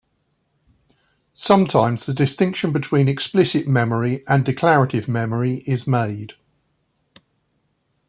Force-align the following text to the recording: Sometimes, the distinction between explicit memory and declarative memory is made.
Sometimes, 1.35 2.07
the 2.07 2.13
distinction 2.15 2.71
between 2.71 3.07
explicit 3.07 3.67
memory 3.67 4.23
and 4.27 4.43
declarative 4.43 5.07
memory 5.07 5.57
is 5.67 5.85
made. 5.85 6.33